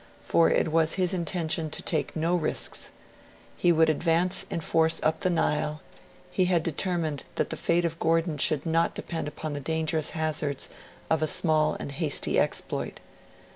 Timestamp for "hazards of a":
10.17-11.27